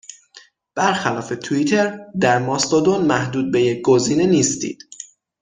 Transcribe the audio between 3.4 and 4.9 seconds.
به یک گزینه نیستید